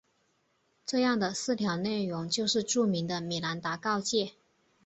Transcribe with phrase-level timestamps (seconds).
[0.83, 4.33] 这样的四条内容就是著名的米兰达告诫。